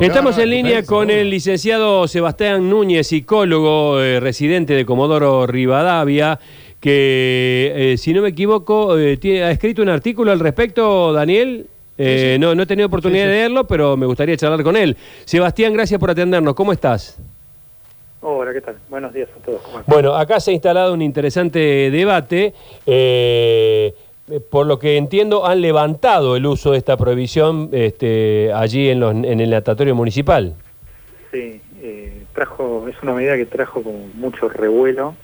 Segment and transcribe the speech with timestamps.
[0.00, 6.38] Estamos en línea parece, con el licenciado Sebastián Núñez, psicólogo eh, residente de Comodoro Rivadavia,
[6.80, 11.66] que, eh, si no me equivoco, eh, tiene- ha escrito un artículo al respecto, Daniel.
[11.98, 14.96] Eh, No, no he tenido oportunidad de leerlo, pero me gustaría charlar con él.
[15.26, 16.54] Sebastián, gracias por atendernos.
[16.54, 17.18] ¿Cómo estás?
[18.22, 18.76] Hola, ¿qué tal?
[18.88, 19.60] Buenos días a todos.
[19.60, 19.92] ¿Cómo están?
[19.92, 22.54] Bueno, acá se ha instalado un interesante debate.
[22.86, 23.92] eh,
[24.38, 29.12] por lo que entiendo, han levantado el uso de esta prohibición este, allí en, los-
[29.14, 30.54] en el natatorio municipal.
[31.32, 35.14] Sí, eh, trajo, es una medida que trajo como mucho revuelo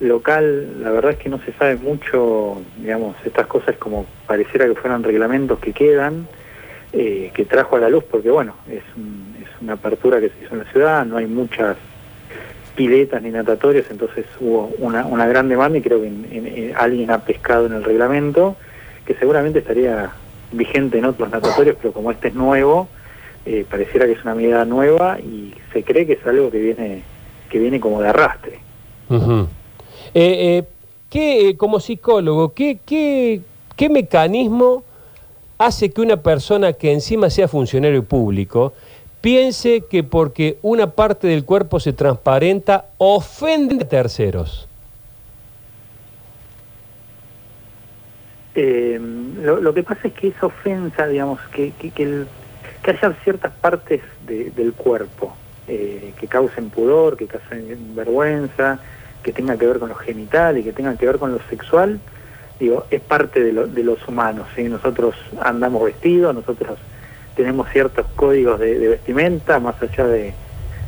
[0.00, 0.82] local.
[0.82, 5.02] La verdad es que no se sabe mucho, digamos, estas cosas como pareciera que fueran
[5.02, 6.26] reglamentos que quedan,
[6.92, 10.44] eh, que trajo a la luz, porque bueno, es, un- es una apertura que se
[10.44, 11.76] hizo en la ciudad, no hay muchas
[12.74, 16.76] piletas ni natatorios, entonces hubo una, una gran demanda y creo que en- en- en-
[16.76, 18.56] alguien ha pescado en el reglamento,
[19.06, 20.10] que seguramente estaría
[20.52, 22.88] vigente en otros natatorios, pero como este es nuevo,
[23.44, 27.02] eh, pareciera que es una medida nueva y se cree que es algo que viene
[27.50, 28.58] que viene como de arrastre.
[29.10, 29.44] Eh,
[30.14, 30.64] eh,
[31.10, 33.40] ¿qué, como psicólogo, ¿qué, qué,
[33.76, 34.84] qué mecanismo
[35.58, 38.72] hace que una persona que encima sea funcionario público
[39.22, 44.68] piense que porque una parte del cuerpo se transparenta ofende a terceros?
[48.54, 49.00] Eh,
[49.42, 52.26] lo, lo que pasa es que esa ofensa, digamos, que, que, que, el-
[52.82, 55.34] que haya ciertas partes de- del cuerpo
[55.68, 58.78] eh, que causen pudor, que causen vergüenza,
[59.22, 62.00] que tenga que ver con lo genital y que tenga que ver con lo sexual,
[62.58, 64.48] digo, es parte de, lo- de los humanos.
[64.56, 64.64] ¿sí?
[64.64, 66.78] Nosotros andamos vestidos, nosotros
[67.36, 70.34] tenemos ciertos códigos de, de vestimenta, más allá de,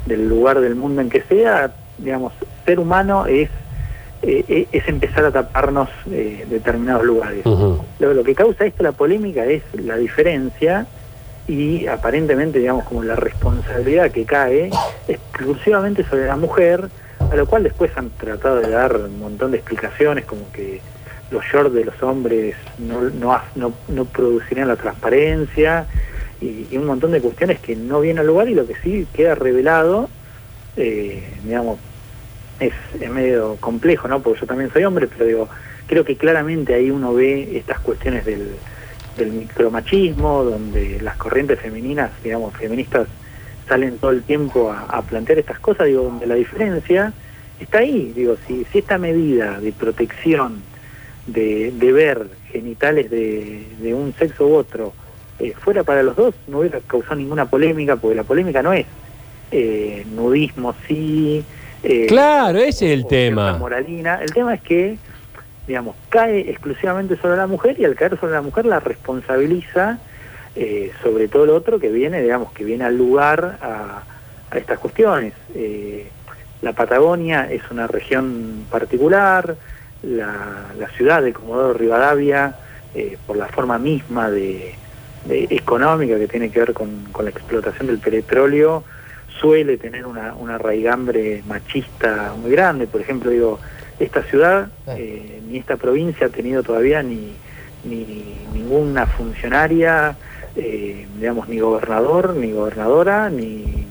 [0.06, 2.32] del lugar del mundo en que sea, digamos,
[2.64, 3.48] ser humano es,
[4.22, 7.44] eh, eh, es empezar a taparnos eh, determinados lugares.
[7.44, 10.86] Lo, lo que causa esto, la polémica, es la diferencia
[11.46, 14.70] y aparentemente, digamos, como la responsabilidad que cae
[15.08, 19.58] exclusivamente sobre la mujer, a lo cual después han tratado de dar un montón de
[19.58, 20.80] explicaciones, como que
[21.30, 25.86] los shorts de los hombres no, no, no, no producirían la transparencia
[26.40, 29.34] y, un montón de cuestiones que no vienen al lugar y lo que sí queda
[29.34, 30.08] revelado,
[30.76, 31.78] eh, digamos,
[32.60, 34.22] es, es medio complejo, ¿no?
[34.22, 35.48] Porque yo también soy hombre, pero digo,
[35.86, 38.56] creo que claramente ahí uno ve estas cuestiones del,
[39.16, 43.08] del micromachismo, donde las corrientes femeninas, digamos, feministas,
[43.68, 47.12] salen todo el tiempo a, plantear estas cosas, digo, donde la diferencia
[47.58, 50.62] está ahí, digo, si, si esta medida de protección,
[51.26, 54.92] de, ver genitales de un sexo u otro,
[55.38, 58.86] eh, fuera para los dos, no hubiera causado ninguna polémica, porque la polémica no es
[59.50, 61.44] eh, nudismo sí,
[61.82, 63.56] eh, Claro, ese es el tema.
[63.58, 64.20] moralina.
[64.22, 64.96] El tema es que,
[65.66, 69.98] digamos, cae exclusivamente sobre la mujer y al caer sobre la mujer la responsabiliza
[70.56, 74.02] eh, sobre todo lo otro que viene, digamos, que viene al lugar a,
[74.50, 75.32] a estas cuestiones.
[76.62, 79.56] La Patagonia es una región particular,
[80.02, 82.54] la, la ciudad de Comodoro Rivadavia,
[83.26, 84.74] por la forma misma de,
[85.26, 88.84] de económica que tiene que ver con, con la explotación del petróleo,
[89.40, 92.86] suele tener una, una raigambre machista muy grande.
[92.86, 93.58] Por ejemplo, digo,
[93.98, 97.32] esta ciudad eh, ni esta provincia ha tenido todavía ni,
[97.84, 100.16] ni ninguna funcionaria,
[100.56, 103.86] eh, digamos, ni gobernador, ni gobernadora, ni,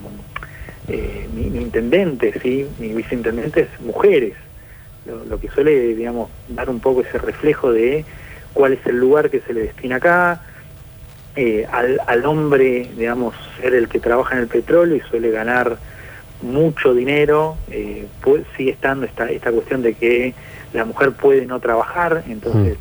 [0.87, 2.67] eh, ni, ni intendentes, ¿sí?
[2.79, 4.33] ni viceintendentes mujeres.
[5.05, 8.05] Lo, lo que suele, digamos, dar un poco ese reflejo de
[8.53, 10.41] cuál es el lugar que se le destina acá,
[11.35, 15.77] eh, al, al hombre, digamos, ser el que trabaja en el petróleo y suele ganar
[16.41, 20.33] mucho dinero, eh, pu- sigue estando esta, esta cuestión de que
[20.73, 22.77] la mujer puede no trabajar, entonces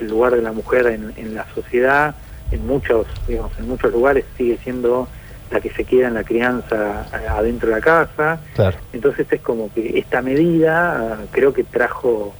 [0.00, 2.16] el lugar de la mujer en, en la sociedad,
[2.50, 5.08] en muchos, digamos, en muchos lugares sigue siendo
[5.50, 8.76] la que se queda en la crianza a- adentro de la casa, Claro.
[8.92, 12.34] entonces es como que esta medida ah, creo que trajo,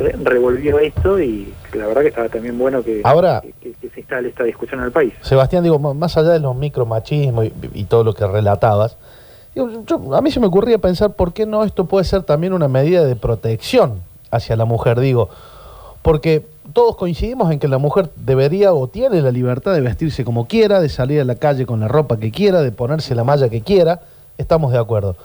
[0.00, 4.28] re- revolvió esto y la verdad que estaba también bueno que, Ahora- que, se instale
[4.30, 5.12] esta discusión en el país.
[5.20, 8.96] Sebastián, digo, más allá de los micromachismos y, y todo lo que relatabas,
[9.54, 12.52] digo, yo- a mí se me ocurría pensar por qué no esto puede ser también
[12.52, 14.00] una medida de protección
[14.30, 15.28] hacia la mujer, digo,
[16.02, 20.46] porque todos coincidimos en que la mujer debería o tiene la libertad de vestirse como
[20.46, 23.48] quiera, de salir a la calle con la ropa que quiera, de ponerse la malla
[23.48, 24.00] que quiera,
[24.38, 25.16] estamos de acuerdo.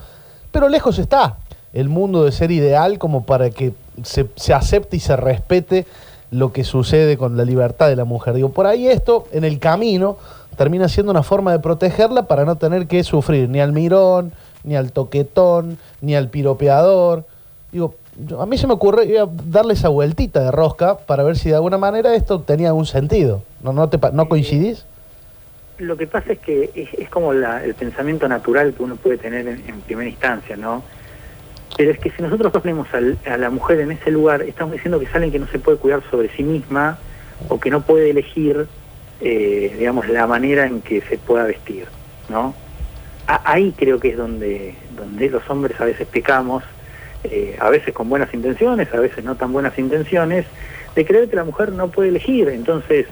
[0.52, 1.38] Pero lejos está
[1.74, 5.86] el mundo de ser ideal como para que se, se acepte y se respete
[6.32, 8.34] lo que sucede con la libertad de la mujer.
[8.34, 10.18] Digo, por ahí esto, en el camino,
[10.58, 14.32] termina siendo una forma de protegerla para no tener que sufrir ni al mirón,
[14.64, 17.24] ni al toquetón, ni al piropeador.
[17.72, 17.96] Digo,
[18.28, 21.56] yo- a mí se me a darle esa vueltita de rosca para ver si de
[21.56, 23.42] alguna manera esto tenía algún sentido.
[23.62, 24.86] ¿No, no, te, ¿no coincidís?
[25.78, 29.18] lo que pasa es que es, es como la- el pensamiento natural que uno puede
[29.18, 30.84] tener en, en primera instancia, ¿no?
[31.78, 35.00] Pero es que si nosotros ponemos al- a la mujer en ese lugar, estamos diciendo
[35.00, 36.98] que es alguien que no se puede cuidar sobre sí misma
[37.50, 38.68] o que no puede elegir,
[39.22, 41.86] eh, digamos, la manera en que se pueda vestir,
[42.30, 42.54] ¿no?
[43.28, 46.64] Ahí creo que es donde, donde los hombres a veces pecamos,
[47.24, 50.46] eh, a veces con buenas intenciones, a veces no tan buenas intenciones,
[50.96, 52.48] de creer que la mujer no puede elegir.
[52.50, 53.08] Entonces,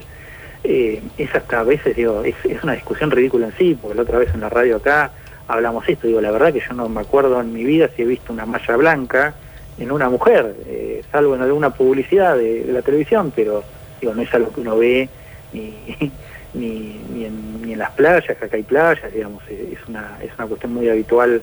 [0.63, 4.19] eh, es hasta a veces, digo, es una discusión ridícula en sí, porque la otra
[4.19, 5.11] vez en la radio acá
[5.47, 8.05] hablamos esto, digo, la verdad que yo no me acuerdo en mi vida si he
[8.05, 9.33] visto una malla blanca
[9.77, 13.63] en una mujer, eh, salvo en alguna publicidad de, de la televisión, pero
[13.99, 15.09] digo, no es algo que uno ve
[15.51, 15.73] ni,
[16.53, 20.17] ni, ni, en, ni en las playas, que acá hay playas, digamos, eh, es una,
[20.21, 21.41] es una cuestión muy habitual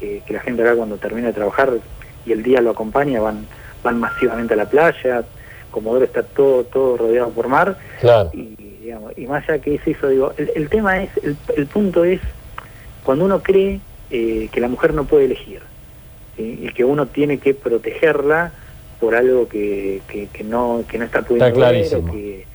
[0.00, 1.72] que la gente acá cuando termina de trabajar
[2.24, 3.44] y el día lo acompaña, van,
[3.82, 5.24] van masivamente a la playa,
[5.72, 8.30] Comodoro está todo, todo rodeado por mar, Claro.
[8.32, 11.66] y, digamos, y más allá que es eso, digo, el, el tema es, el, el
[11.66, 12.20] punto es
[13.04, 13.80] cuando uno cree
[14.10, 15.60] eh, que la mujer no puede elegir
[16.36, 16.60] ¿sí?
[16.62, 18.52] y que uno tiene que protegerla
[19.00, 21.46] por algo que, que, que no, que no está pudiendo
[21.92, 22.46] Está ver, o que,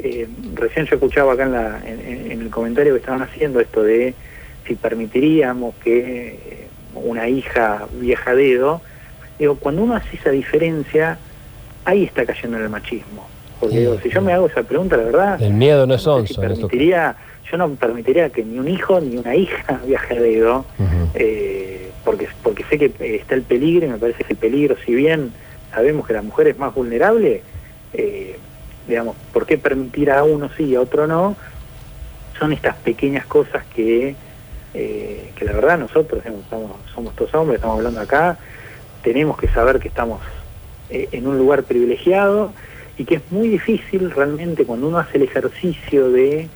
[0.00, 3.60] eh, recién yo escuchaba acá en, la, en, en- en el comentario que estaban haciendo
[3.60, 4.14] esto de
[4.66, 8.80] si permitiríamos que eh, una hija vieja dedo,
[9.38, 11.18] digo, cuando uno hace esa diferencia,
[11.84, 13.28] ahí está cayendo en el machismo.
[13.62, 16.18] Porque digo, si yo me hago esa pregunta, la verdad, El miedo no es no
[16.18, 16.42] sé si onzo.
[16.42, 16.66] en esto.
[16.66, 17.14] permitiría,
[17.48, 20.64] yo no permitiría que ni un hijo ni una hija viaje a dedo,
[21.14, 24.74] eh, porque, porque sé que eh, está el peligro y me parece que el peligro,
[24.84, 25.30] si bien
[25.72, 27.42] sabemos que la mujer es más vulnerable,
[27.92, 28.36] eh,
[28.88, 31.36] digamos, ¿por qué permitir a uno sí y a otro no?
[32.40, 34.16] Son estas pequeñas cosas que,
[34.74, 38.38] eh, que la verdad nosotros digamos, estamos, somos todos hombres, estamos hablando acá,
[39.04, 40.20] tenemos que saber que estamos
[40.90, 42.52] en un lugar privilegiado
[42.98, 46.48] y que es muy difícil realmente cuando uno hace el ejercicio de,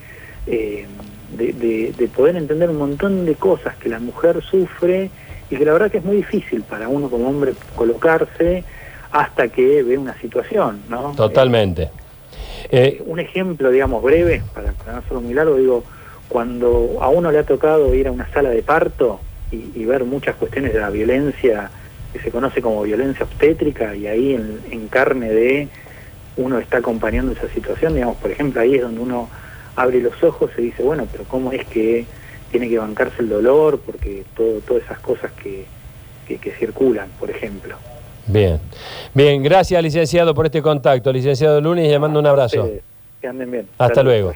[0.47, 0.85] eh,
[1.37, 5.09] de, de- de poder entender un montón de cosas que la mujer sufre
[5.49, 8.63] y que la verdad que es muy difícil para uno como hombre colocarse
[9.11, 11.13] hasta que ve una situación, ¿no?
[11.15, 11.83] Totalmente.
[11.83, 11.89] Eh,
[12.69, 15.83] Eh, un ejemplo, digamos, breve, para, para no hacerlo muy largo, digo,
[16.27, 20.03] cuando a uno le ha tocado ir a una sala de parto y, y ver
[20.03, 21.69] muchas cuestiones de la violencia
[22.11, 25.69] que se conoce como violencia obstétrica y ahí en, en carne de
[26.37, 29.29] uno está acompañando esa situación, digamos, por ejemplo, ahí es donde uno
[29.75, 32.05] abre los ojos y dice, bueno, pero ¿cómo es que
[32.51, 33.79] tiene que bancarse el dolor?
[33.85, 35.65] Porque todo, todas esas cosas que,
[36.27, 37.75] que, que circulan, por ejemplo.
[38.27, 38.59] bien.
[39.13, 41.11] Bien, gracias, licenciado, por este contacto.
[41.11, 42.69] Licenciado Lunes, le mando un abrazo.
[43.19, 43.67] Que anden bien.
[43.77, 44.33] Hasta luego.